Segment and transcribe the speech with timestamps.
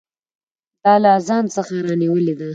[0.83, 2.49] دا له اذان څخه رانیولې ده.